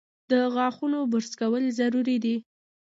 [0.31, 2.35] د غاښونو برس کول ضروري دي۔